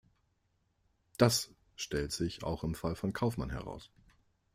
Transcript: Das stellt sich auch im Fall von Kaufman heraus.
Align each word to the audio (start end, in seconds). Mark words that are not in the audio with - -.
Das 1.17 1.51
stellt 1.75 2.11
sich 2.11 2.41
auch 2.43 2.63
im 2.63 2.73
Fall 2.73 2.95
von 2.95 3.13
Kaufman 3.13 3.51
heraus. 3.51 3.91